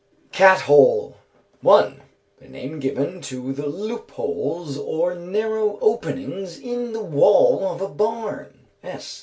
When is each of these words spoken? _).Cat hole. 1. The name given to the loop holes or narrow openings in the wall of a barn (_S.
_).Cat 0.31 0.61
hole. 0.61 1.17
1. 1.61 2.01
The 2.39 2.47
name 2.47 2.79
given 2.79 3.21
to 3.21 3.53
the 3.53 3.67
loop 3.67 4.09
holes 4.09 4.75
or 4.75 5.13
narrow 5.13 5.77
openings 5.79 6.57
in 6.59 6.91
the 6.91 7.03
wall 7.03 7.63
of 7.63 7.81
a 7.81 7.87
barn 7.87 8.65
(_S. 8.83 9.19